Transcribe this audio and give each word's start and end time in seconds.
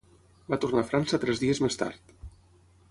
Va 0.53 0.57
tornar 0.63 0.81
a 0.85 0.87
França 0.93 1.21
tres 1.27 1.43
dies 1.45 1.63
més 1.67 1.81
tard. 1.85 2.19